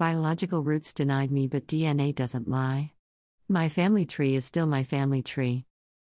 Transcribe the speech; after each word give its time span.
Biological 0.00 0.62
roots 0.62 0.94
denied 0.94 1.30
me, 1.30 1.46
but 1.46 1.66
DNA 1.66 2.14
doesn't 2.14 2.48
lie. 2.48 2.92
My 3.50 3.68
family 3.68 4.06
tree 4.06 4.34
is 4.34 4.46
still 4.46 4.66
my 4.66 4.82
family 4.82 5.22
tree. 5.22 5.66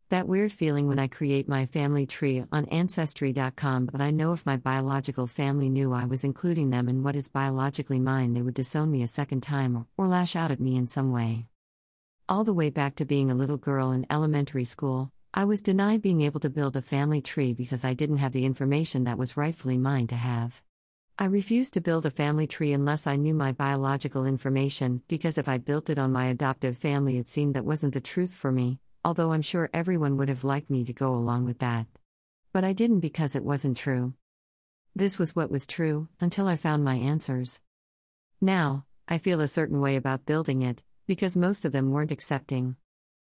That 0.08 0.30
weird 0.30 0.54
feeling 0.54 0.88
when 0.88 0.98
I 0.98 1.08
create 1.08 1.50
my 1.50 1.66
family 1.66 2.06
tree 2.06 2.46
on 2.54 2.68
Ancestry.com, 2.68 3.90
but 3.92 4.00
I 4.00 4.12
know 4.12 4.32
if 4.32 4.46
my 4.46 4.56
biological 4.56 5.28
family 5.28 5.68
knew 5.68 5.92
I 5.92 6.06
was 6.06 6.24
including 6.24 6.70
them 6.70 6.88
in 6.88 7.04
what 7.04 7.18
is 7.18 7.28
biologically 7.28 8.00
mine, 8.00 8.32
they 8.32 8.42
would 8.42 8.54
disown 8.54 8.92
me 8.92 9.04
a 9.04 9.08
second 9.08 9.44
time 9.44 9.86
or 9.98 10.08
lash 10.08 10.38
out 10.38 10.52
at 10.52 10.62
me 10.62 10.78
in 10.78 10.88
some 10.88 11.12
way. 11.12 11.48
All 12.30 12.46
the 12.46 12.54
way 12.54 12.70
back 12.70 12.96
to 12.96 13.04
being 13.04 13.30
a 13.30 13.36
little 13.36 13.58
girl 13.58 13.92
in 13.92 14.06
elementary 14.10 14.64
school, 14.64 15.12
I 15.34 15.44
was 15.44 15.62
denied 15.62 16.02
being 16.02 16.22
able 16.22 16.40
to 16.40 16.50
build 16.50 16.78
a 16.78 16.82
family 16.82 17.22
tree 17.22 17.52
because 17.54 17.84
I 17.84 17.94
didn't 17.94 18.24
have 18.24 18.32
the 18.32 18.46
information 18.46 19.04
that 19.04 19.18
was 19.18 19.36
rightfully 19.36 19.78
mine 19.78 20.08
to 20.08 20.16
have. 20.16 20.64
I 21.22 21.26
refused 21.26 21.76
to 21.76 21.82
build 21.82 22.08
a 22.08 22.10
family 22.10 22.48
tree 22.48 22.74
unless 22.74 23.06
I 23.06 23.16
knew 23.16 23.36
my 23.36 23.52
biological 23.52 24.26
information, 24.26 25.04
because 25.08 25.38
if 25.38 25.48
I 25.48 25.60
built 25.60 25.92
it 25.92 26.00
on 26.00 26.12
my 26.12 26.26
adoptive 26.26 26.76
family, 26.76 27.20
it 27.20 27.30
seemed 27.30 27.54
that 27.54 27.64
wasn't 27.64 27.94
the 27.94 28.02
truth 28.02 28.34
for 28.34 28.52
me, 28.52 28.80
although 29.06 29.32
I'm 29.32 29.44
sure 29.44 29.70
everyone 29.72 30.18
would 30.18 30.30
have 30.30 30.44
liked 30.44 30.72
me 30.72 30.84
to 30.84 30.94
go 30.94 31.14
along 31.14 31.46
with 31.46 31.60
that. 31.60 31.86
But 32.52 32.64
I 32.64 32.74
didn't 32.74 33.02
because 33.02 33.36
it 33.36 33.44
wasn't 33.44 33.78
true. 33.78 34.16
This 34.96 35.20
was 35.20 35.36
what 35.36 35.52
was 35.52 35.68
true, 35.68 36.08
until 36.20 36.48
I 36.48 36.56
found 36.56 36.84
my 36.84 36.96
answers. 36.96 37.62
Now, 38.42 38.86
I 39.08 39.20
feel 39.20 39.42
a 39.42 39.48
certain 39.48 39.80
way 39.80 39.98
about 39.98 40.26
building 40.26 40.64
it, 40.64 40.82
because 41.06 41.38
most 41.38 41.66
of 41.66 41.72
them 41.72 41.92
weren't 41.92 42.10
accepting. 42.10 42.78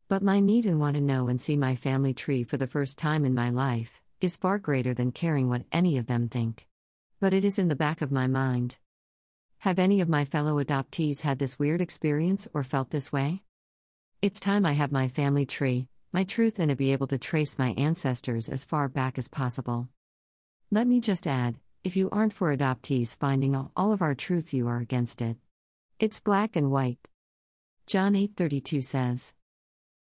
But 0.06 0.22
my 0.22 0.38
need 0.38 0.66
and 0.66 0.78
want 0.78 0.94
to 0.94 1.02
know 1.02 1.26
and 1.26 1.40
see 1.40 1.56
my 1.56 1.74
family 1.74 2.14
tree 2.14 2.44
for 2.44 2.58
the 2.58 2.68
first 2.68 2.96
time 2.96 3.24
in 3.24 3.34
my 3.34 3.50
life 3.50 4.00
is 4.20 4.36
far 4.36 4.60
greater 4.60 4.94
than 4.94 5.10
caring 5.10 5.48
what 5.48 5.64
any 5.72 5.98
of 5.98 6.06
them 6.06 6.28
think. 6.28 6.67
But 7.20 7.34
it 7.34 7.44
is 7.44 7.58
in 7.58 7.66
the 7.66 7.74
back 7.74 8.00
of 8.00 8.12
my 8.12 8.28
mind. 8.28 8.78
Have 9.58 9.80
any 9.80 10.00
of 10.00 10.08
my 10.08 10.24
fellow 10.24 10.62
adoptees 10.62 11.22
had 11.22 11.40
this 11.40 11.58
weird 11.58 11.80
experience 11.80 12.46
or 12.54 12.62
felt 12.62 12.90
this 12.90 13.10
way? 13.10 13.42
It's 14.22 14.38
time 14.38 14.64
I 14.64 14.74
have 14.74 14.92
my 14.92 15.08
family 15.08 15.44
tree, 15.44 15.88
my 16.12 16.22
truth, 16.22 16.60
and 16.60 16.70
to 16.70 16.76
be 16.76 16.92
able 16.92 17.08
to 17.08 17.18
trace 17.18 17.58
my 17.58 17.70
ancestors 17.76 18.48
as 18.48 18.64
far 18.64 18.88
back 18.88 19.18
as 19.18 19.26
possible. 19.26 19.88
Let 20.70 20.86
me 20.86 21.00
just 21.00 21.26
add 21.26 21.56
if 21.82 21.96
you 21.96 22.08
aren't 22.10 22.34
for 22.34 22.56
adoptees 22.56 23.16
finding 23.16 23.56
all 23.74 23.92
of 23.92 24.00
our 24.00 24.14
truth, 24.14 24.54
you 24.54 24.68
are 24.68 24.78
against 24.78 25.20
it. 25.20 25.38
It's 25.98 26.20
black 26.20 26.54
and 26.54 26.70
white. 26.70 27.00
John 27.88 28.14
8:32 28.14 28.80
says, 28.80 29.34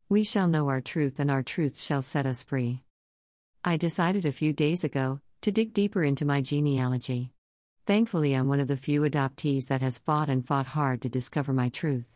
"We 0.08 0.24
shall 0.24 0.48
know 0.48 0.68
our 0.68 0.80
truth 0.80 1.20
and 1.20 1.30
our 1.30 1.42
truth 1.42 1.78
shall 1.78 2.00
set 2.00 2.24
us 2.24 2.42
free." 2.42 2.84
I 3.64 3.76
decided 3.76 4.24
a 4.24 4.32
few 4.32 4.54
days 4.54 4.82
ago 4.82 5.20
to 5.42 5.50
dig 5.50 5.74
deeper 5.74 6.04
into 6.04 6.24
my 6.24 6.40
genealogy. 6.40 7.32
Thankfully, 7.84 8.32
I'm 8.32 8.46
one 8.46 8.60
of 8.60 8.68
the 8.68 8.76
few 8.76 9.00
adoptees 9.00 9.66
that 9.66 9.82
has 9.82 9.98
fought 9.98 10.28
and 10.28 10.46
fought 10.46 10.66
hard 10.66 11.02
to 11.02 11.08
discover 11.08 11.52
my 11.52 11.68
truth. 11.68 12.14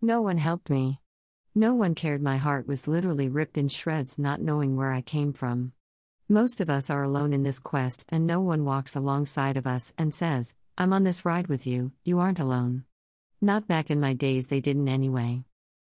No 0.00 0.22
one 0.22 0.38
helped 0.38 0.70
me. 0.70 1.00
No 1.52 1.74
one 1.74 1.96
cared. 1.96 2.22
My 2.22 2.36
heart 2.36 2.68
was 2.68 2.86
literally 2.86 3.28
ripped 3.28 3.58
in 3.58 3.66
shreds, 3.66 4.20
not 4.20 4.40
knowing 4.40 4.76
where 4.76 4.92
I 4.92 5.00
came 5.00 5.32
from. 5.32 5.72
Most 6.28 6.60
of 6.60 6.70
us 6.70 6.90
are 6.90 7.02
alone 7.02 7.32
in 7.32 7.42
this 7.42 7.58
quest, 7.58 8.04
and 8.08 8.24
no 8.24 8.40
one 8.40 8.64
walks 8.64 8.94
alongside 8.94 9.56
of 9.56 9.66
us 9.66 9.92
and 9.98 10.14
says, 10.14 10.54
I'm 10.78 10.92
on 10.92 11.02
this 11.02 11.24
ride 11.24 11.48
with 11.48 11.66
you, 11.66 11.90
you 12.04 12.20
aren't 12.20 12.38
alone. 12.38 12.84
Not 13.40 13.66
back 13.66 13.90
in 13.90 13.98
my 13.98 14.12
days, 14.12 14.46
they 14.46 14.60
didn't 14.60 14.86
anyway. 14.86 15.42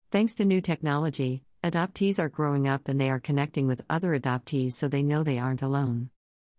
Thanks 0.09 0.34
to 0.36 0.46
new 0.46 0.62
technology, 0.62 1.44
adoptees 1.64 2.18
are 2.18 2.28
growing 2.28 2.68
up 2.68 2.88
and 2.88 3.00
they 3.00 3.12
are 3.12 3.20
connecting 3.20 3.68
with 3.68 3.86
other 3.88 4.20
adoptees 4.20 4.74
so 4.74 4.88
they 4.88 5.04
know 5.04 5.22
they 5.22 5.38
aren't 5.38 5.62
alone. 5.62 6.09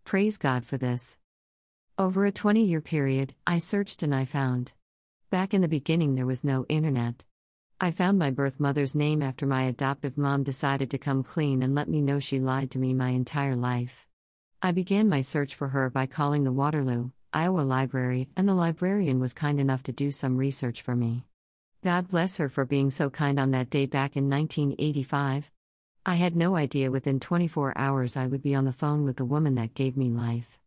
Praise 0.04 0.36
God 0.36 0.66
for 0.66 0.76
this. 0.76 1.16
Over 1.96 2.26
a 2.26 2.32
20 2.32 2.64
year 2.64 2.80
period, 2.80 3.34
I 3.46 3.58
searched 3.58 4.02
and 4.02 4.14
I 4.14 4.24
found. 4.24 4.72
Back 5.30 5.54
in 5.54 5.60
the 5.62 5.68
beginning, 5.68 6.14
there 6.14 6.26
was 6.26 6.44
no 6.44 6.66
internet. 6.68 7.24
I 7.80 7.90
found 7.90 8.18
my 8.18 8.30
birth 8.30 8.60
mother's 8.60 8.94
name 8.94 9.22
after 9.22 9.46
my 9.46 9.62
adoptive 9.62 10.18
mom 10.18 10.42
decided 10.42 10.90
to 10.90 10.98
come 10.98 11.22
clean 11.22 11.62
and 11.62 11.74
let 11.74 11.88
me 11.88 12.02
know 12.02 12.18
she 12.18 12.40
lied 12.40 12.70
to 12.72 12.78
me 12.78 12.92
my 12.92 13.10
entire 13.10 13.56
life. 13.56 14.06
I 14.60 14.72
began 14.72 15.08
my 15.08 15.20
search 15.20 15.54
for 15.54 15.68
her 15.68 15.88
by 15.88 16.06
calling 16.06 16.44
the 16.44 16.52
Waterloo, 16.52 17.10
Iowa 17.32 17.62
Library, 17.62 18.28
and 18.36 18.48
the 18.48 18.54
librarian 18.54 19.18
was 19.18 19.32
kind 19.32 19.58
enough 19.58 19.82
to 19.84 19.92
do 19.92 20.10
some 20.10 20.36
research 20.36 20.82
for 20.82 20.94
me. 20.94 21.24
God 21.82 22.08
bless 22.08 22.36
her 22.36 22.48
for 22.48 22.64
being 22.64 22.90
so 22.90 23.08
kind 23.08 23.40
on 23.40 23.52
that 23.52 23.70
day 23.70 23.86
back 23.86 24.16
in 24.16 24.28
1985. 24.28 25.50
I 26.04 26.16
had 26.16 26.34
no 26.34 26.56
idea 26.56 26.90
within 26.90 27.20
24 27.20 27.74
hours 27.76 28.16
I 28.16 28.26
would 28.26 28.42
be 28.42 28.56
on 28.56 28.64
the 28.64 28.72
phone 28.72 29.04
with 29.04 29.18
the 29.18 29.24
woman 29.24 29.54
that 29.54 29.74
gave 29.74 29.96
me 29.96 30.10
life. 30.10 30.58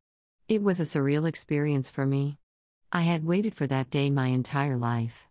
It 0.47 0.63
was 0.63 0.79
a 0.79 0.83
surreal 0.83 1.27
experience 1.27 1.89
for 1.89 2.05
me. 2.05 2.37
I 2.89 3.01
had 3.01 3.25
waited 3.25 3.53
for 3.53 3.67
that 3.67 3.89
day 3.89 4.09
my 4.09 4.27
entire 4.27 4.77
life. 4.77 5.27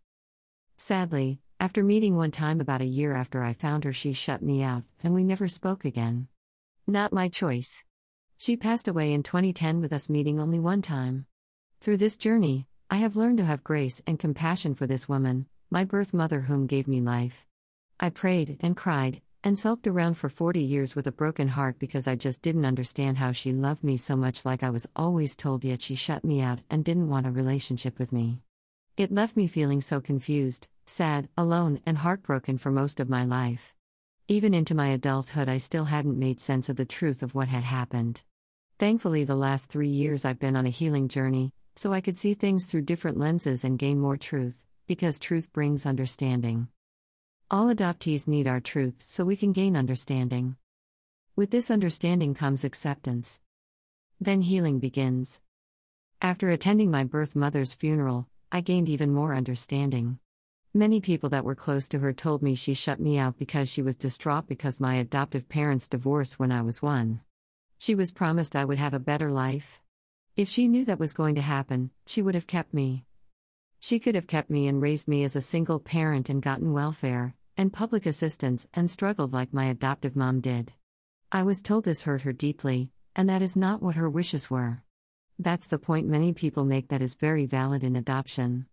Sadly, 0.76 1.40
after 1.58 1.82
meeting 1.82 2.16
one 2.16 2.32
time 2.32 2.60
about 2.60 2.82
a 2.82 2.86
year 2.86 3.14
after 3.14 3.42
I 3.42 3.54
found 3.54 3.84
her, 3.84 3.94
she 3.94 4.12
shut 4.12 4.42
me 4.42 4.62
out, 4.62 4.82
and 5.02 5.14
we 5.14 5.24
never 5.24 5.48
spoke 5.48 5.86
again. 5.86 6.28
Not 6.86 7.14
my 7.14 7.30
choice. 7.30 7.82
She 8.36 8.58
passed 8.58 8.86
away 8.86 9.10
in 9.14 9.22
2010 9.22 9.80
with 9.80 9.92
us 9.92 10.10
meeting 10.10 10.38
only 10.38 10.60
one 10.60 10.82
time. 10.82 11.24
Through 11.80 11.96
this 11.96 12.18
journey, 12.18 12.66
I 12.90 12.96
have 12.96 13.16
learned 13.16 13.38
to 13.38 13.46
have 13.46 13.64
grace 13.64 14.02
and 14.06 14.18
compassion 14.18 14.74
for 14.74 14.86
this 14.86 15.08
woman, 15.08 15.46
my 15.70 15.86
birth 15.86 16.12
mother, 16.12 16.42
whom 16.42 16.66
gave 16.66 16.86
me 16.86 17.00
life. 17.00 17.46
I 17.98 18.10
prayed 18.10 18.58
and 18.60 18.76
cried 18.76 19.22
and 19.44 19.58
sulked 19.58 19.86
around 19.86 20.14
for 20.14 20.30
40 20.30 20.58
years 20.58 20.96
with 20.96 21.06
a 21.06 21.12
broken 21.12 21.48
heart 21.48 21.78
because 21.78 22.08
I 22.08 22.14
just 22.14 22.40
didn't 22.40 22.64
understand 22.64 23.18
how 23.18 23.32
she 23.32 23.52
loved 23.52 23.84
me 23.84 23.98
so 23.98 24.16
much 24.16 24.46
like 24.46 24.62
I 24.62 24.70
was 24.70 24.88
always 24.96 25.36
told, 25.36 25.64
yet 25.64 25.82
she 25.82 25.94
shut 25.94 26.24
me 26.24 26.40
out 26.40 26.60
and 26.70 26.82
didn't 26.82 27.10
want 27.10 27.26
a 27.26 27.30
relationship 27.30 27.98
with 27.98 28.10
me. 28.10 28.40
It 28.96 29.12
left 29.12 29.36
me 29.36 29.46
feeling 29.46 29.82
so 29.82 30.00
confused, 30.00 30.68
sad, 30.86 31.28
alone, 31.36 31.80
and 31.84 31.98
heartbroken 31.98 32.56
for 32.56 32.70
most 32.70 33.00
of 33.00 33.10
my 33.10 33.26
life. 33.26 33.74
Even 34.28 34.54
into 34.54 34.74
my 34.74 34.88
adulthood, 34.88 35.50
I 35.50 35.58
still 35.58 35.84
hadn't 35.84 36.18
made 36.18 36.40
sense 36.40 36.70
of 36.70 36.76
the 36.76 36.86
truth 36.86 37.22
of 37.22 37.34
what 37.34 37.48
had 37.48 37.64
happened. 37.64 38.22
Thankfully, 38.78 39.24
the 39.24 39.34
last 39.34 39.68
three 39.68 39.88
years 39.88 40.24
I've 40.24 40.38
been 40.38 40.56
on 40.56 40.64
a 40.64 40.70
healing 40.70 41.06
journey, 41.06 41.52
so 41.76 41.92
I 41.92 42.00
could 42.00 42.16
see 42.16 42.32
things 42.32 42.64
through 42.64 42.82
different 42.82 43.18
lenses 43.18 43.62
and 43.62 43.78
gain 43.78 44.00
more 44.00 44.16
truth, 44.16 44.64
because 44.86 45.18
truth 45.18 45.52
brings 45.52 45.84
understanding. 45.84 46.68
All 47.50 47.66
adoptees 47.66 48.26
need 48.26 48.48
our 48.48 48.60
truth 48.60 49.02
so 49.02 49.24
we 49.24 49.36
can 49.36 49.52
gain 49.52 49.76
understanding. 49.76 50.56
With 51.36 51.50
this 51.50 51.70
understanding 51.70 52.32
comes 52.32 52.64
acceptance. 52.64 53.38
Then 54.18 54.40
healing 54.40 54.78
begins. 54.78 55.42
After 56.22 56.48
attending 56.48 56.90
my 56.90 57.04
birth 57.04 57.36
mother's 57.36 57.74
funeral, 57.74 58.28
I 58.50 58.62
gained 58.62 58.88
even 58.88 59.12
more 59.12 59.34
understanding. 59.34 60.18
Many 60.72 61.02
people 61.02 61.28
that 61.30 61.44
were 61.44 61.54
close 61.54 61.86
to 61.90 61.98
her 61.98 62.14
told 62.14 62.42
me 62.42 62.54
she 62.54 62.72
shut 62.72 62.98
me 62.98 63.18
out 63.18 63.38
because 63.38 63.68
she 63.68 63.82
was 63.82 63.96
distraught 63.96 64.46
because 64.46 64.80
my 64.80 64.94
adoptive 64.94 65.48
parents 65.48 65.86
divorced 65.86 66.38
when 66.38 66.50
I 66.50 66.62
was 66.62 66.80
one. 66.80 67.20
She 67.78 67.94
was 67.94 68.10
promised 68.10 68.56
I 68.56 68.64
would 68.64 68.78
have 68.78 68.94
a 68.94 68.98
better 68.98 69.30
life. 69.30 69.82
If 70.34 70.48
she 70.48 70.66
knew 70.66 70.86
that 70.86 70.98
was 70.98 71.12
going 71.12 71.34
to 71.34 71.42
happen, 71.42 71.90
she 72.06 72.22
would 72.22 72.34
have 72.34 72.46
kept 72.46 72.72
me. 72.72 73.04
She 73.84 73.98
could 73.98 74.14
have 74.14 74.26
kept 74.26 74.48
me 74.48 74.66
and 74.66 74.80
raised 74.80 75.08
me 75.08 75.24
as 75.24 75.36
a 75.36 75.42
single 75.42 75.78
parent 75.78 76.30
and 76.30 76.40
gotten 76.40 76.72
welfare, 76.72 77.34
and 77.54 77.70
public 77.70 78.06
assistance 78.06 78.66
and 78.72 78.90
struggled 78.90 79.34
like 79.34 79.52
my 79.52 79.66
adoptive 79.66 80.16
mom 80.16 80.40
did. 80.40 80.72
I 81.30 81.42
was 81.42 81.60
told 81.60 81.84
this 81.84 82.04
hurt 82.04 82.22
her 82.22 82.32
deeply, 82.32 82.88
and 83.14 83.28
that 83.28 83.42
is 83.42 83.58
not 83.58 83.82
what 83.82 83.96
her 83.96 84.08
wishes 84.08 84.48
were. 84.50 84.82
That's 85.38 85.66
the 85.66 85.78
point 85.78 86.06
many 86.06 86.32
people 86.32 86.64
make 86.64 86.88
that 86.88 87.02
is 87.02 87.14
very 87.14 87.44
valid 87.44 87.84
in 87.84 87.94
adoption. 87.94 88.64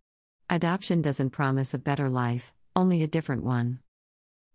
Adoption 0.50 1.02
doesn't 1.02 1.32
promise 1.32 1.74
a 1.74 1.78
better 1.78 2.08
life, 2.08 2.54
only 2.74 3.04
a 3.04 3.08
different 3.08 3.44
one. 3.44 3.80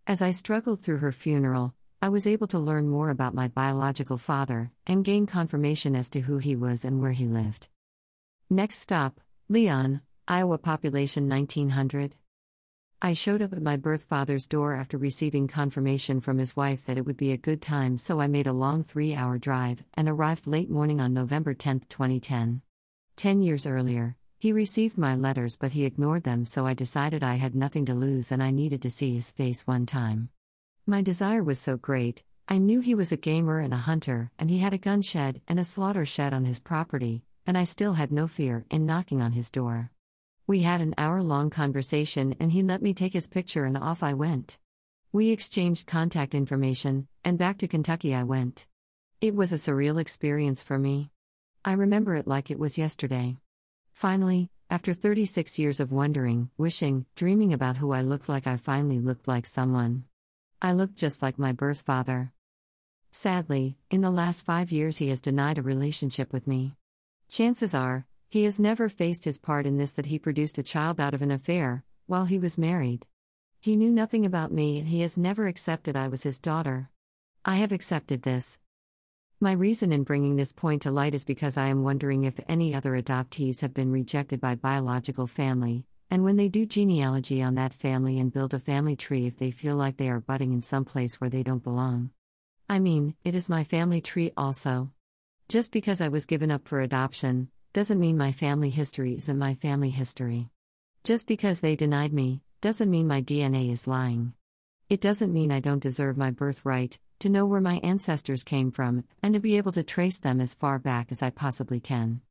As 0.06 0.22
I 0.22 0.30
struggled 0.30 0.80
through 0.80 1.00
her 1.04 1.12
funeral, 1.12 1.74
I 2.00 2.08
was 2.08 2.26
able 2.26 2.46
to 2.46 2.58
learn 2.58 2.88
more 2.88 3.10
about 3.10 3.34
my 3.34 3.48
biological 3.48 4.16
father 4.16 4.72
and 4.86 5.04
gain 5.04 5.26
confirmation 5.26 5.94
as 5.94 6.08
to 6.08 6.20
who 6.20 6.38
he 6.38 6.56
was 6.56 6.82
and 6.82 7.02
where 7.02 7.12
he 7.12 7.26
lived. 7.26 7.68
Next 8.48 8.76
stop 8.76 9.20
Leon, 9.48 10.00
Iowa 10.28 10.58
population 10.58 11.28
1900. 11.28 12.16
I 13.00 13.12
showed 13.12 13.42
up 13.42 13.52
at 13.52 13.62
my 13.62 13.76
birth 13.76 14.02
father's 14.02 14.48
door 14.48 14.74
after 14.74 14.98
receiving 14.98 15.46
confirmation 15.46 16.18
from 16.18 16.38
his 16.38 16.56
wife 16.56 16.84
that 16.86 16.98
it 16.98 17.06
would 17.06 17.16
be 17.16 17.30
a 17.30 17.36
good 17.36 17.62
time, 17.62 17.96
so 17.96 18.18
I 18.20 18.26
made 18.26 18.48
a 18.48 18.52
long 18.52 18.82
three 18.82 19.14
hour 19.14 19.38
drive 19.38 19.84
and 19.94 20.08
arrived 20.08 20.48
late 20.48 20.68
morning 20.68 21.00
on 21.00 21.14
November 21.14 21.54
10, 21.54 21.82
2010. 21.88 22.62
Ten 23.14 23.40
years 23.40 23.68
earlier, 23.68 24.16
he 24.36 24.52
received 24.52 24.98
my 24.98 25.14
letters 25.14 25.56
but 25.56 25.70
he 25.72 25.84
ignored 25.84 26.24
them, 26.24 26.44
so 26.44 26.66
I 26.66 26.74
decided 26.74 27.22
I 27.22 27.36
had 27.36 27.54
nothing 27.54 27.84
to 27.84 27.94
lose 27.94 28.32
and 28.32 28.42
I 28.42 28.50
needed 28.50 28.82
to 28.82 28.90
see 28.90 29.14
his 29.14 29.30
face 29.30 29.64
one 29.64 29.86
time. 29.86 30.30
My 30.86 31.02
desire 31.02 31.44
was 31.44 31.60
so 31.60 31.76
great, 31.76 32.24
I 32.48 32.58
knew 32.58 32.80
he 32.80 32.96
was 32.96 33.12
a 33.12 33.16
gamer 33.16 33.60
and 33.60 33.72
a 33.72 33.76
hunter, 33.76 34.32
and 34.40 34.50
he 34.50 34.58
had 34.58 34.74
a 34.74 34.78
gun 34.78 35.02
shed 35.02 35.40
and 35.46 35.60
a 35.60 35.64
slaughter 35.64 36.04
shed 36.04 36.34
on 36.34 36.46
his 36.46 36.58
property, 36.58 37.22
and 37.46 37.56
I 37.56 37.62
still 37.62 37.92
had 37.92 38.10
no 38.10 38.26
fear 38.26 38.66
in 38.72 38.86
knocking 38.86 39.22
on 39.22 39.30
his 39.30 39.52
door. 39.52 39.92
We 40.48 40.62
had 40.62 40.80
an 40.80 40.94
hour 40.96 41.22
long 41.22 41.50
conversation 41.50 42.36
and 42.38 42.52
he 42.52 42.62
let 42.62 42.80
me 42.80 42.94
take 42.94 43.12
his 43.12 43.26
picture 43.26 43.64
and 43.64 43.76
off 43.76 44.04
I 44.04 44.14
went. 44.14 44.58
We 45.12 45.30
exchanged 45.30 45.88
contact 45.88 46.36
information, 46.36 47.08
and 47.24 47.36
back 47.36 47.58
to 47.58 47.68
Kentucky 47.68 48.14
I 48.14 48.22
went. 48.22 48.66
It 49.20 49.34
was 49.34 49.50
a 49.50 49.56
surreal 49.56 50.00
experience 50.00 50.62
for 50.62 50.78
me. 50.78 51.10
I 51.64 51.72
remember 51.72 52.14
it 52.14 52.28
like 52.28 52.50
it 52.50 52.60
was 52.60 52.78
yesterday. 52.78 53.38
Finally, 53.92 54.50
after 54.70 54.94
36 54.94 55.58
years 55.58 55.80
of 55.80 55.90
wondering, 55.90 56.50
wishing, 56.56 57.06
dreaming 57.16 57.52
about 57.52 57.78
who 57.78 57.90
I 57.90 58.02
looked 58.02 58.28
like, 58.28 58.46
I 58.46 58.56
finally 58.56 59.00
looked 59.00 59.26
like 59.26 59.46
someone. 59.46 60.04
I 60.62 60.72
looked 60.72 60.94
just 60.94 61.22
like 61.22 61.40
my 61.40 61.50
birth 61.50 61.82
father. 61.82 62.32
Sadly, 63.10 63.78
in 63.90 64.00
the 64.00 64.10
last 64.10 64.42
five 64.42 64.70
years, 64.70 64.98
he 64.98 65.08
has 65.08 65.20
denied 65.20 65.58
a 65.58 65.62
relationship 65.62 66.32
with 66.32 66.46
me. 66.46 66.74
Chances 67.28 67.74
are, 67.74 68.06
he 68.28 68.44
has 68.44 68.58
never 68.58 68.88
faced 68.88 69.24
his 69.24 69.38
part 69.38 69.66
in 69.66 69.76
this 69.76 69.92
that 69.92 70.06
he 70.06 70.18
produced 70.18 70.58
a 70.58 70.62
child 70.62 71.00
out 71.00 71.14
of 71.14 71.22
an 71.22 71.30
affair, 71.30 71.84
while 72.06 72.24
he 72.24 72.38
was 72.38 72.58
married. 72.58 73.06
He 73.60 73.76
knew 73.76 73.90
nothing 73.90 74.26
about 74.26 74.52
me 74.52 74.78
and 74.78 74.88
he 74.88 75.00
has 75.00 75.16
never 75.16 75.46
accepted 75.46 75.96
I 75.96 76.08
was 76.08 76.22
his 76.22 76.38
daughter. 76.38 76.90
I 77.44 77.56
have 77.56 77.72
accepted 77.72 78.22
this. 78.22 78.58
My 79.38 79.52
reason 79.52 79.92
in 79.92 80.02
bringing 80.02 80.36
this 80.36 80.52
point 80.52 80.82
to 80.82 80.90
light 80.90 81.14
is 81.14 81.24
because 81.24 81.56
I 81.56 81.68
am 81.68 81.82
wondering 81.82 82.24
if 82.24 82.40
any 82.48 82.74
other 82.74 82.92
adoptees 82.92 83.60
have 83.60 83.74
been 83.74 83.92
rejected 83.92 84.40
by 84.40 84.54
biological 84.54 85.26
family, 85.26 85.84
and 86.10 86.24
when 86.24 86.36
they 86.36 86.48
do 86.48 86.64
genealogy 86.64 87.42
on 87.42 87.54
that 87.56 87.74
family 87.74 88.18
and 88.18 88.32
build 88.32 88.54
a 88.54 88.58
family 88.58 88.96
tree 88.96 89.26
if 89.26 89.36
they 89.36 89.50
feel 89.50 89.76
like 89.76 89.96
they 89.96 90.08
are 90.08 90.20
budding 90.20 90.52
in 90.52 90.62
some 90.62 90.84
place 90.84 91.20
where 91.20 91.30
they 91.30 91.42
don't 91.42 91.62
belong. 91.62 92.10
I 92.68 92.78
mean, 92.78 93.14
it 93.24 93.34
is 93.34 93.48
my 93.48 93.62
family 93.62 94.00
tree 94.00 94.32
also. 94.36 94.90
Just 95.48 95.70
because 95.70 96.00
I 96.00 96.08
was 96.08 96.26
given 96.26 96.50
up 96.50 96.66
for 96.66 96.80
adoption, 96.80 97.48
doesn't 97.76 98.00
mean 98.00 98.16
my 98.16 98.32
family 98.32 98.70
history 98.70 99.14
isn't 99.16 99.38
my 99.38 99.52
family 99.52 99.90
history. 99.90 100.48
Just 101.04 101.28
because 101.28 101.60
they 101.60 101.76
denied 101.76 102.10
me, 102.10 102.40
doesn't 102.62 102.90
mean 102.90 103.06
my 103.06 103.20
DNA 103.20 103.70
is 103.70 103.86
lying. 103.86 104.32
It 104.88 105.02
doesn't 105.02 105.30
mean 105.30 105.52
I 105.52 105.60
don't 105.60 105.82
deserve 105.82 106.16
my 106.16 106.30
birthright, 106.30 106.98
to 107.18 107.28
know 107.28 107.44
where 107.44 107.60
my 107.60 107.78
ancestors 107.82 108.44
came 108.44 108.70
from, 108.70 109.04
and 109.22 109.34
to 109.34 109.40
be 109.40 109.58
able 109.58 109.72
to 109.72 109.82
trace 109.82 110.18
them 110.18 110.40
as 110.40 110.54
far 110.54 110.78
back 110.78 111.12
as 111.12 111.22
I 111.22 111.28
possibly 111.28 111.78
can. 111.78 112.22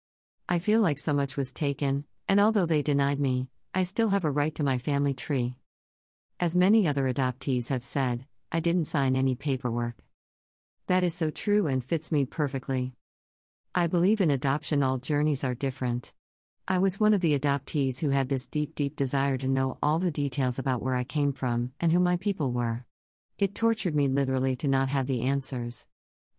I 0.49 0.57
feel 0.57 0.81
like 0.81 0.97
so 0.97 1.13
much 1.13 1.37
was 1.37 1.53
taken, 1.53 2.05
and 2.27 2.39
although 2.39 2.65
they 2.65 2.81
denied 2.81 3.19
me, 3.19 3.47
I 3.71 3.83
still 3.83 4.09
have 4.09 4.25
a 4.25 4.31
right 4.31 4.55
to 4.55 4.63
my 4.63 4.79
family 4.79 5.13
tree. 5.13 5.57
As 6.39 6.55
many 6.55 6.87
other 6.87 7.03
adoptees 7.03 7.69
have 7.69 7.83
said, 7.83 8.25
I 8.51 8.61
didn't 8.61 8.85
sign 8.85 9.15
any 9.15 9.35
paperwork. 9.35 10.03
That 10.87 11.03
is 11.03 11.13
so 11.13 11.29
true 11.29 11.67
and 11.67 11.83
fits 11.85 12.11
me 12.11 12.25
perfectly. 12.25 12.93
I 13.77 13.87
believe 13.87 14.21
in 14.21 14.31
adoption, 14.31 14.81
all 14.83 14.99
journeys 14.99 15.43
are 15.43 15.53
different. 15.53 16.13
I 16.65 16.77
was 16.77 16.97
one 16.97 17.13
of 17.13 17.19
the 17.19 17.37
adoptees 17.37 17.99
who 17.99 18.11
had 18.11 18.29
this 18.29 18.47
deep, 18.47 18.73
deep 18.73 18.95
desire 18.95 19.37
to 19.37 19.49
know 19.49 19.77
all 19.83 19.99
the 19.99 20.11
details 20.11 20.57
about 20.57 20.81
where 20.81 20.95
I 20.95 21.03
came 21.03 21.33
from 21.33 21.73
and 21.81 21.91
who 21.91 21.99
my 21.99 22.15
people 22.15 22.53
were. 22.53 22.85
It 23.37 23.53
tortured 23.53 23.93
me 23.93 24.07
literally 24.07 24.55
to 24.55 24.69
not 24.69 24.87
have 24.87 25.07
the 25.07 25.23
answers. 25.23 25.87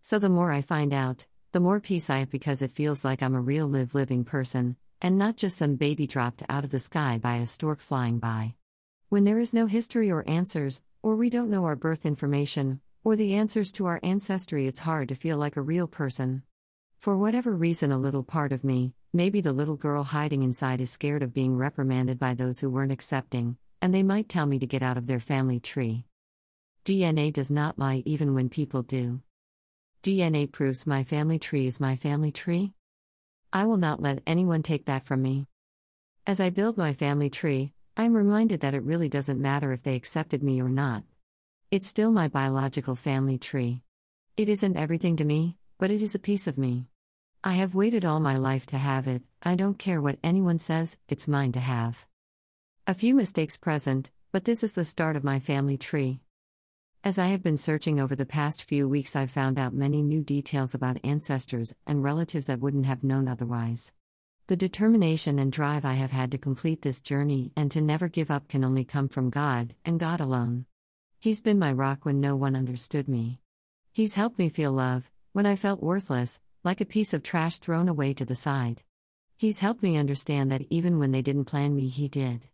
So 0.01 0.17
the 0.17 0.29
more 0.29 0.51
I 0.51 0.61
find 0.61 0.95
out, 0.95 1.27
the 1.51 1.59
more 1.59 1.79
peace 1.79 2.09
I 2.09 2.17
have 2.17 2.31
because 2.31 2.63
it 2.63 2.71
feels 2.71 3.05
like 3.05 3.21
I'm 3.21 3.35
a 3.35 3.39
real 3.39 3.67
live 3.67 3.93
living 3.93 4.23
person, 4.23 4.75
and 4.99 5.15
not 5.15 5.37
just 5.37 5.57
some 5.57 5.75
baby 5.75 6.07
dropped 6.07 6.41
out 6.49 6.63
of 6.63 6.71
the 6.71 6.79
sky 6.79 7.19
by 7.19 7.35
a 7.35 7.45
stork 7.45 7.81
flying 7.81 8.17
by. 8.17 8.55
When 9.09 9.25
there 9.25 9.37
is 9.37 9.53
no 9.53 9.67
history 9.67 10.09
or 10.09 10.27
answers, 10.27 10.81
or 11.03 11.15
we 11.15 11.29
don't 11.29 11.51
know 11.51 11.65
our 11.65 11.75
birth 11.75 12.03
information, 12.03 12.81
or 13.03 13.15
the 13.15 13.35
answers 13.35 13.71
to 13.73 13.85
our 13.85 13.99
ancestry, 14.01 14.65
it's 14.65 14.79
hard 14.79 15.09
to 15.09 15.13
feel 15.13 15.37
like 15.37 15.55
a 15.55 15.61
real 15.61 15.85
person. 15.85 16.41
For 16.97 17.15
whatever 17.15 17.55
reason, 17.55 17.91
a 17.91 17.97
little 17.97 18.23
part 18.23 18.51
of 18.51 18.63
me, 18.63 18.93
maybe 19.13 19.39
the 19.39 19.53
little 19.53 19.75
girl 19.75 20.03
hiding 20.03 20.41
inside, 20.41 20.81
is 20.81 20.89
scared 20.89 21.21
of 21.21 21.33
being 21.33 21.55
reprimanded 21.55 22.17
by 22.17 22.33
those 22.33 22.59
who 22.59 22.69
weren't 22.69 22.91
accepting, 22.91 23.57
and 23.81 23.93
they 23.93 24.03
might 24.03 24.27
tell 24.27 24.47
me 24.47 24.57
to 24.59 24.65
get 24.65 24.81
out 24.81 24.97
of 24.97 25.05
their 25.05 25.19
family 25.19 25.59
tree. 25.59 26.05
DNA 26.85 27.31
does 27.31 27.51
not 27.51 27.77
lie 27.77 28.01
even 28.05 28.33
when 28.33 28.49
people 28.49 28.81
do. 28.81 29.21
DNA 30.01 30.51
proves 30.51 30.87
my 30.87 31.03
family 31.03 31.37
tree 31.37 31.67
is 31.67 31.79
my 31.79 31.95
family 31.95 32.31
tree. 32.31 32.73
I 33.53 33.65
will 33.65 33.77
not 33.77 34.01
let 34.01 34.23
anyone 34.25 34.63
take 34.63 34.85
that 34.85 35.05
from 35.05 35.21
me. 35.21 35.47
As 36.25 36.39
I 36.39 36.49
build 36.49 36.77
my 36.77 36.93
family 36.93 37.29
tree, 37.29 37.73
I 37.95 38.05
am 38.05 38.13
reminded 38.13 38.61
that 38.61 38.73
it 38.73 38.83
really 38.83 39.07
doesn't 39.07 39.41
matter 39.41 39.71
if 39.71 39.83
they 39.83 39.95
accepted 39.95 40.41
me 40.43 40.61
or 40.61 40.69
not. 40.69 41.03
It's 41.69 41.87
still 41.87 42.11
my 42.11 42.27
biological 42.27 42.95
family 42.95 43.37
tree. 43.37 43.83
It 44.35 44.49
isn't 44.49 44.77
everything 44.77 45.17
to 45.17 45.25
me, 45.25 45.57
but 45.77 45.91
it 45.91 46.01
is 46.01 46.15
a 46.15 46.19
piece 46.19 46.47
of 46.47 46.57
me. 46.57 46.87
I 47.43 47.53
have 47.53 47.75
waited 47.75 48.03
all 48.03 48.19
my 48.19 48.37
life 48.37 48.65
to 48.67 48.77
have 48.77 49.07
it, 49.07 49.21
I 49.43 49.55
don't 49.55 49.77
care 49.77 50.01
what 50.01 50.19
anyone 50.23 50.59
says, 50.59 50.97
it's 51.07 51.27
mine 51.27 51.51
to 51.53 51.59
have. 51.59 52.07
A 52.87 52.93
few 52.93 53.13
mistakes 53.13 53.57
present, 53.57 54.11
but 54.31 54.45
this 54.45 54.63
is 54.63 54.73
the 54.73 54.85
start 54.85 55.15
of 55.15 55.23
my 55.23 55.39
family 55.39 55.77
tree. 55.77 56.21
As 57.03 57.19
I 57.19 57.27
have 57.27 57.43
been 57.43 57.57
searching 57.57 57.99
over 57.99 58.15
the 58.15 58.25
past 58.25 58.63
few 58.63 58.89
weeks, 58.89 59.15
I've 59.15 59.31
found 59.31 59.59
out 59.59 59.73
many 59.73 60.01
new 60.01 60.23
details 60.23 60.73
about 60.73 60.99
ancestors 61.03 61.75
and 61.85 62.03
relatives 62.03 62.49
I 62.49 62.55
wouldn't 62.55 62.85
have 62.85 63.03
known 63.03 63.27
otherwise. 63.27 63.93
The 64.47 64.57
determination 64.57 65.39
and 65.39 65.51
drive 65.51 65.85
I 65.85 65.93
have 65.93 66.11
had 66.11 66.31
to 66.31 66.37
complete 66.37 66.81
this 66.81 67.01
journey 67.01 67.51
and 67.55 67.69
to 67.71 67.81
never 67.81 68.07
give 68.07 68.31
up 68.31 68.47
can 68.47 68.63
only 68.63 68.83
come 68.83 69.09
from 69.09 69.29
God, 69.29 69.75
and 69.85 69.99
God 69.99 70.19
alone. 70.19 70.65
He's 71.19 71.41
been 71.41 71.59
my 71.59 71.71
rock 71.71 72.03
when 72.03 72.19
no 72.19 72.35
one 72.35 72.55
understood 72.55 73.07
me. 73.07 73.41
He's 73.91 74.15
helped 74.15 74.39
me 74.39 74.49
feel 74.49 74.71
love, 74.71 75.11
when 75.37 75.45
I 75.45 75.55
felt 75.55 75.83
worthless, 75.83 76.41
like 76.63 76.81
a 76.81 76.85
piece 76.85 77.13
of 77.13 77.21
trash 77.21 77.59
thrown 77.59 77.87
away 77.87 78.11
to 78.11 78.25
the 78.25 78.33
side. 78.33 78.81
He's 79.37 79.59
helped 79.59 79.83
me 79.83 79.95
understand 79.95 80.51
that 80.51 80.65
even 80.71 80.97
when 80.97 81.11
they 81.11 81.21
didn't 81.21 81.45
plan 81.45 81.75
me, 81.75 81.89
He 81.89 82.07
did. 82.07 82.47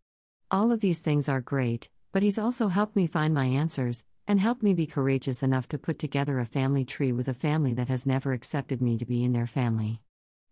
All 0.51 0.69
of 0.69 0.81
these 0.81 0.99
things 0.99 1.29
are 1.29 1.39
great, 1.39 1.89
but 2.11 2.23
He's 2.23 2.37
also 2.37 2.67
helped 2.67 2.97
me 2.97 3.07
find 3.07 3.33
my 3.33 3.45
answers, 3.45 4.03
and 4.27 4.37
helped 4.37 4.63
me 4.63 4.73
be 4.73 4.85
courageous 4.85 5.41
enough 5.41 5.69
to 5.69 5.77
put 5.77 5.97
together 5.97 6.39
a 6.39 6.45
family 6.45 6.83
tree 6.83 7.13
with 7.13 7.29
a 7.29 7.33
family 7.33 7.73
that 7.73 7.87
has 7.87 8.05
never 8.05 8.33
accepted 8.33 8.81
me 8.81 8.97
to 8.97 9.05
be 9.05 9.23
in 9.23 9.31
their 9.31 9.47
family. 9.47 10.01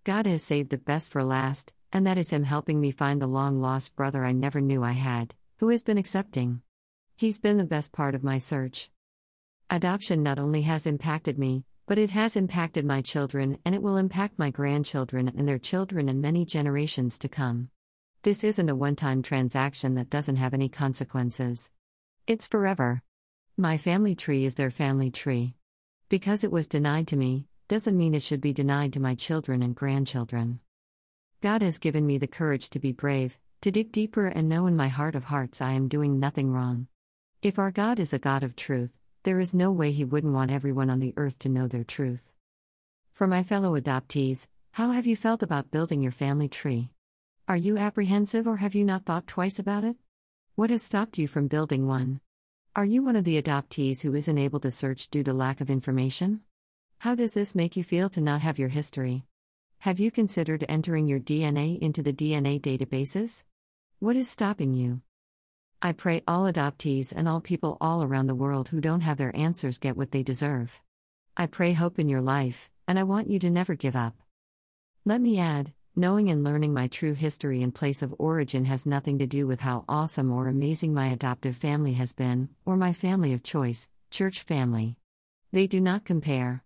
God 0.06 0.26
has 0.26 0.42
saved 0.42 0.70
the 0.70 0.78
best 0.78 1.12
for 1.12 1.26
last, 1.26 1.74
and 1.92 2.08
that 2.08 2.18
is 2.18 2.30
Him 2.30 2.44
helping 2.44 2.80
me 2.80 2.92
find 2.92 3.22
the 3.22 3.28
long 3.28 3.60
lost 3.60 3.98
brother 3.98 4.24
I 4.24 4.32
never 4.32 4.62
knew 4.62 4.86
I 4.86 4.94
had, 4.94 5.36
who 5.60 5.68
has 5.68 5.84
been 5.84 5.98
accepting. 5.98 6.62
He's 7.18 7.42
been 7.42 7.58
the 7.58 7.66
best 7.66 7.92
part 7.92 8.16
of 8.16 8.24
my 8.24 8.38
search. 8.38 8.90
Adoption 9.70 10.24
not 10.24 10.40
only 10.40 10.62
has 10.62 10.88
impacted 10.88 11.38
me, 11.38 11.66
but 11.92 11.98
it 11.98 12.12
has 12.12 12.38
impacted 12.38 12.86
my 12.86 13.02
children 13.02 13.58
and 13.66 13.76
it 13.76 13.82
will 13.82 13.98
impact 13.98 14.40
my 14.40 14.50
grandchildren 14.50 15.30
and 15.38 15.46
their 15.46 15.60
children 15.60 16.08
and 16.08 16.22
many 16.22 16.46
generations 16.46 17.20
to 17.20 17.28
come. 17.28 17.70
This 18.24 18.46
isn't 18.46 18.70
a 18.70 18.76
one 18.78 18.96
time 18.96 19.22
transaction 19.22 19.96
that 19.96 20.10
doesn't 20.10 20.38
have 20.38 20.54
any 20.54 20.70
consequences. 20.70 21.70
It's 22.28 22.48
forever. 22.48 23.02
My 23.58 23.78
family 23.78 24.16
tree 24.16 24.46
is 24.46 24.56
their 24.56 24.72
family 24.72 25.12
tree. 25.12 25.56
Because 26.08 26.46
it 26.46 26.52
was 26.54 26.70
denied 26.70 27.08
to 27.10 27.18
me, 27.18 27.48
doesn't 27.68 27.98
mean 27.98 28.14
it 28.14 28.24
should 28.24 28.40
be 28.40 28.54
denied 28.54 28.94
to 28.94 29.02
my 29.02 29.14
children 29.14 29.62
and 29.62 29.76
grandchildren. 29.76 30.62
God 31.42 31.62
has 31.62 31.78
given 31.78 32.08
me 32.08 32.18
the 32.18 32.26
courage 32.26 32.70
to 32.70 32.80
be 32.80 32.94
brave, 32.94 33.38
to 33.64 33.70
dig 33.70 33.92
deeper 33.92 34.28
and 34.28 34.48
know 34.48 34.66
in 34.66 34.78
my 34.78 34.88
heart 34.88 35.14
of 35.14 35.26
hearts 35.26 35.62
I 35.62 35.74
am 35.74 35.90
doing 35.90 36.22
nothing 36.22 36.54
wrong. 36.54 36.88
If 37.42 37.60
our 37.60 37.70
God 37.70 38.00
is 38.00 38.14
a 38.14 38.18
God 38.18 38.44
of 38.44 38.56
truth, 38.56 38.94
there 39.24 39.40
is 39.40 39.54
no 39.54 39.72
way 39.72 39.92
He 39.92 40.04
wouldn't 40.04 40.34
want 40.34 40.52
everyone 40.52 40.90
on 40.90 41.00
the 41.00 41.14
earth 41.16 41.38
to 41.40 41.50
know 41.50 41.68
their 41.68 41.84
truth. 41.84 42.32
For 43.12 43.28
my 43.28 43.44
fellow 43.44 43.80
adoptees, 43.80 44.48
how 44.72 44.92
have 44.92 45.06
you 45.06 45.16
felt 45.16 45.44
about 45.44 45.70
building 45.70 46.02
your 46.02 46.12
family 46.12 46.48
tree? 46.48 46.90
Are 47.48 47.58
you 47.58 47.78
apprehensive 47.78 48.48
or 48.48 48.58
have 48.58 48.74
you 48.74 48.84
not 48.84 49.06
thought 49.06 49.28
twice 49.28 49.60
about 49.60 49.84
it? 49.84 49.98
What 50.56 50.70
has 50.70 50.82
stopped 50.82 51.18
you 51.18 51.28
from 51.28 51.48
building 51.48 51.88
one? 51.88 52.20
Are 52.76 52.86
you 52.86 53.04
one 53.04 53.16
of 53.16 53.26
the 53.26 53.42
adoptees 53.42 54.02
who 54.02 54.16
isn't 54.16 54.38
able 54.38 54.60
to 54.62 54.72
search 54.72 55.10
due 55.10 55.24
to 55.24 55.34
lack 55.34 55.62
of 55.62 55.70
information? 55.70 56.42
How 57.00 57.16
does 57.16 57.34
this 57.34 57.54
make 57.54 57.76
you 57.76 57.84
feel 57.84 58.10
to 58.10 58.22
not 58.22 58.42
have 58.42 58.58
your 58.58 58.70
history? 58.70 59.26
Have 59.80 60.00
you 60.00 60.10
considered 60.10 60.66
entering 60.70 61.08
your 61.08 61.20
DNA 61.20 61.78
into 61.80 62.02
the 62.02 62.14
DNA 62.14 62.62
databases? 62.62 63.44
What 64.00 64.16
is 64.16 64.30
stopping 64.30 64.74
you? 64.74 65.02
I 65.82 65.94
pray 65.94 66.22
all 66.28 66.52
adoptees 66.52 67.12
and 67.16 67.28
all 67.28 67.42
people 67.42 67.78
all 67.82 68.04
around 68.04 68.28
the 68.28 68.36
world 68.36 68.70
who 68.70 68.82
don't 68.82 69.02
have 69.02 69.18
their 69.18 69.36
answers 69.36 69.78
get 69.78 69.98
what 69.98 70.12
they 70.12 70.24
deserve. 70.24 70.82
I 71.36 71.48
pray 71.48 71.74
hope 71.74 72.00
in 72.00 72.10
your 72.10 72.22
life, 72.22 72.70
and 72.88 73.00
I 73.00 73.04
want 73.04 73.30
you 73.30 73.40
to 73.40 73.50
never 73.50 73.76
give 73.76 73.96
up. 73.96 74.16
Let 75.06 75.22
me 75.22 75.40
add 75.40 75.74
Knowing 75.94 76.30
and 76.30 76.42
learning 76.42 76.74
my 76.74 76.88
true 76.88 77.14
history 77.14 77.62
and 77.62 77.76
place 77.76 78.02
of 78.02 78.16
origin 78.18 78.64
has 78.64 78.86
nothing 78.86 79.20
to 79.20 79.28
do 79.28 79.46
with 79.46 79.60
how 79.60 79.84
awesome 79.90 80.32
or 80.32 80.48
amazing 80.48 80.94
my 80.94 81.08
adoptive 81.08 81.54
family 81.54 81.92
has 81.92 82.14
been, 82.14 82.48
or 82.64 82.78
my 82.78 82.94
family 82.94 83.34
of 83.34 83.44
choice, 83.44 83.90
church 84.10 84.42
family. 84.42 84.96
They 85.52 85.68
do 85.68 85.82
not 85.82 86.06
compare. 86.06 86.64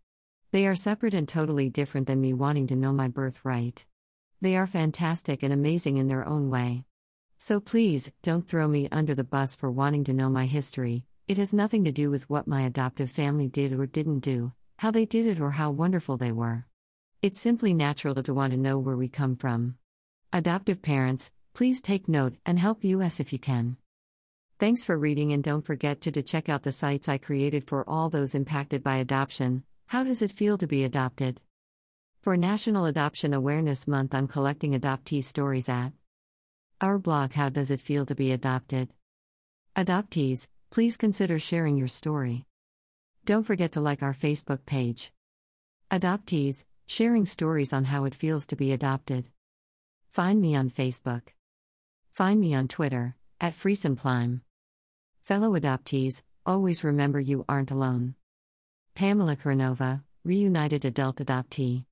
They 0.51 0.67
are 0.67 0.75
separate 0.75 1.15
and 1.15 1.27
totally 1.27 1.72
different 1.72 2.05
than 2.05 2.22
me 2.22 2.34
wanting 2.34 2.67
to 2.67 2.75
know 2.75 2.93
my 2.93 3.07
birthright. 3.07 3.88
They 4.41 4.55
are 4.55 4.67
fantastic 4.67 5.41
and 5.41 5.51
amazing 5.51 5.98
in 5.98 6.07
their 6.07 6.27
own 6.27 6.51
way. 6.51 6.86
So 7.37 7.59
please, 7.59 8.11
don't 8.23 8.47
throw 8.47 8.67
me 8.67 8.87
under 8.91 9.13
the 9.13 9.23
bus 9.23 9.55
for 9.55 9.69
wanting 9.69 10.03
to 10.05 10.13
know 10.13 10.29
my 10.29 10.45
history, 10.45 11.05
it 11.27 11.37
has 11.37 11.53
nothing 11.53 11.83
to 11.83 11.91
do 11.91 12.09
with 12.09 12.29
what 12.29 12.47
my 12.47 12.61
adoptive 12.61 13.09
family 13.09 13.47
did 13.47 13.73
or 13.73 13.85
didn't 13.85 14.19
do, 14.19 14.53
how 14.77 14.91
they 14.91 15.05
did 15.05 15.25
it, 15.25 15.39
or 15.39 15.51
how 15.51 15.71
wonderful 15.71 16.17
they 16.17 16.31
were. 16.31 16.65
It's 17.21 17.39
simply 17.39 17.73
natural 17.73 18.15
to 18.15 18.33
want 18.33 18.51
to 18.51 18.57
know 18.57 18.77
where 18.77 18.95
we 18.95 19.09
come 19.09 19.35
from. 19.35 19.77
Adoptive 20.31 20.81
parents, 20.81 21.31
please 21.53 21.81
take 21.81 22.07
note 22.07 22.35
and 22.45 22.59
help 22.59 22.83
us 22.83 23.19
if 23.19 23.33
you 23.33 23.39
can. 23.39 23.77
Thanks 24.59 24.85
for 24.85 24.97
reading 24.97 25.33
and 25.33 25.43
don't 25.43 25.65
forget 25.65 26.01
to, 26.01 26.11
to 26.11 26.21
check 26.21 26.47
out 26.47 26.63
the 26.63 26.71
sites 26.71 27.09
I 27.09 27.17
created 27.17 27.67
for 27.67 27.89
all 27.89 28.09
those 28.09 28.35
impacted 28.35 28.83
by 28.83 28.97
adoption. 28.97 29.63
How 29.87 30.03
does 30.03 30.21
it 30.21 30.31
feel 30.31 30.57
to 30.59 30.67
be 30.67 30.83
adopted? 30.83 31.41
For 32.21 32.37
National 32.37 32.85
Adoption 32.85 33.33
Awareness 33.33 33.87
Month, 33.87 34.15
I'm 34.15 34.27
collecting 34.27 34.73
adoptee 34.73 35.23
stories 35.23 35.67
at 35.69 35.91
Our 36.82 37.00
blog 37.00 37.32
How 37.34 37.48
Does 37.48 37.72
It 37.72 37.79
Feel 37.79 38.05
to 38.05 38.15
Be 38.15 38.34
Adopted? 38.34 38.89
Adoptees, 39.77 40.50
please 40.72 40.98
consider 40.98 41.39
sharing 41.39 41.77
your 41.77 41.88
story. 41.88 42.44
Don't 43.24 43.46
forget 43.46 43.72
to 43.74 43.79
like 43.79 44.03
our 44.03 44.12
Facebook 44.12 44.65
page. 44.65 45.13
Adoptees, 45.89 46.65
sharing 46.86 47.25
stories 47.25 47.72
on 47.72 47.86
how 47.86 48.03
it 48.03 48.13
feels 48.13 48.46
to 48.48 48.58
be 48.58 48.74
adopted. 48.74 49.29
Find 50.12 50.41
me 50.41 50.53
on 50.53 50.70
Facebook. 50.70 51.29
Find 52.12 52.41
me 52.41 52.53
on 52.53 52.67
Twitter, 52.67 53.15
at 53.39 53.53
Friesenpleim. 53.53 54.41
Fellow 55.24 55.58
adoptees, 55.58 56.24
always 56.46 56.84
remember 56.84 57.22
you 57.22 57.46
aren't 57.48 57.72
alone. 57.72 58.15
Pamela 58.96 59.38
Karanova, 59.38 60.03
Reunited 60.25 60.84
Adult 60.84 61.17
Adoptee. 61.17 61.86